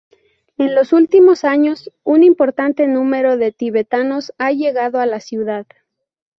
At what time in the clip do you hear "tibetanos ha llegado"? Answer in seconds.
3.51-4.99